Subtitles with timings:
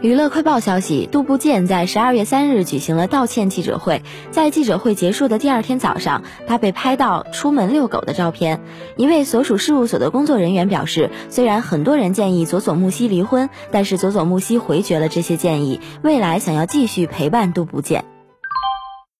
[0.00, 8.60] 娱乐快报消息杜不建在十二月三日举行了道歉记者会在记者会结束的第二天早上他被拍到出门遛狗的照片。
[8.96, 18.04] 一位所属事务所的工作人员表示虽然很多人建议佐佐木希离婚但是佐佐木希回绝了这些建议未来想要继续陪伴杜不建